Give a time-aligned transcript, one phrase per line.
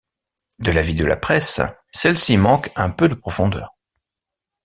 [0.57, 3.69] De l'avis de la presse, celle-ci manque un peu de profondeur.